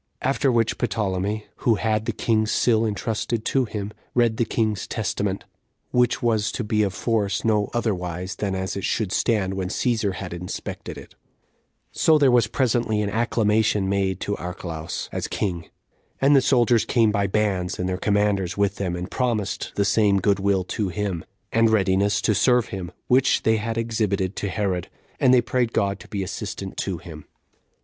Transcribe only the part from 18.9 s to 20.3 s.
and promised the same